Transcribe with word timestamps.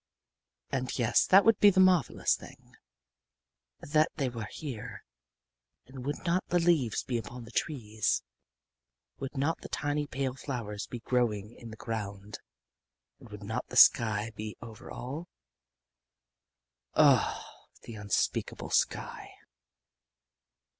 _And 0.75 0.97
yes. 0.97 1.27
That 1.27 1.45
would 1.45 1.59
be 1.59 1.69
the 1.69 1.79
marvelous 1.79 2.35
thing 2.35 2.73
that 3.81 4.09
they 4.15 4.29
were 4.29 4.47
here. 4.51 5.03
And 5.85 6.03
would 6.03 6.25
not 6.25 6.43
the 6.47 6.57
leaves 6.57 7.03
be 7.03 7.19
upon 7.19 7.43
the 7.43 7.51
trees? 7.51 8.23
and 9.13 9.21
would 9.21 9.37
not 9.37 9.61
tiny 9.71 10.07
pale 10.07 10.33
flowers 10.33 10.87
be 10.87 11.01
growing 11.01 11.53
in 11.53 11.69
the 11.69 11.77
ground? 11.77 12.39
and 13.19 13.29
would 13.29 13.43
not 13.43 13.67
the 13.67 13.77
sky 13.77 14.31
be 14.35 14.57
over 14.59 14.89
all? 14.89 15.27
Oh, 16.95 17.45
the 17.83 17.93
unspeakable 17.93 18.71
sky! 18.71 19.29